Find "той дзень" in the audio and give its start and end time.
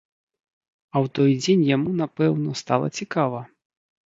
1.19-1.61